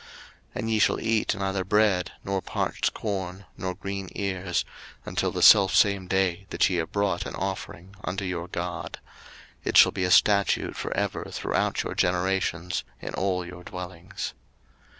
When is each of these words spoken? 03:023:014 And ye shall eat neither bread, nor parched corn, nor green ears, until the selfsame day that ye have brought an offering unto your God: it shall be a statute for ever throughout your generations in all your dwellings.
03:023:014 0.01 0.09
And 0.55 0.69
ye 0.71 0.79
shall 0.79 0.99
eat 0.99 1.35
neither 1.35 1.63
bread, 1.63 2.11
nor 2.23 2.41
parched 2.41 2.91
corn, 2.91 3.45
nor 3.55 3.75
green 3.75 4.09
ears, 4.15 4.65
until 5.05 5.29
the 5.29 5.43
selfsame 5.43 6.07
day 6.07 6.47
that 6.49 6.67
ye 6.71 6.77
have 6.77 6.91
brought 6.91 7.27
an 7.27 7.35
offering 7.35 7.95
unto 8.03 8.25
your 8.25 8.47
God: 8.47 8.97
it 9.63 9.77
shall 9.77 9.91
be 9.91 10.03
a 10.03 10.09
statute 10.09 10.75
for 10.75 10.91
ever 10.97 11.25
throughout 11.25 11.83
your 11.83 11.93
generations 11.93 12.83
in 12.99 13.13
all 13.13 13.45
your 13.45 13.63
dwellings. 13.63 14.33